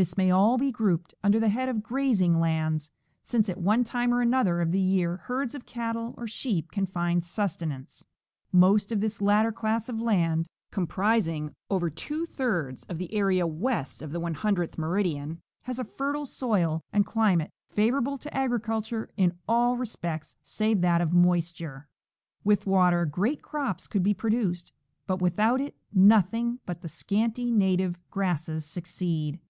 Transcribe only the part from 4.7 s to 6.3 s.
the year herds of cattle or